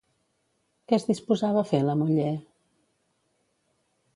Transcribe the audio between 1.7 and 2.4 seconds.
fer la muller?